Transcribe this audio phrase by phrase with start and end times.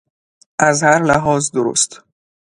[0.59, 2.01] از هر لحاظ درست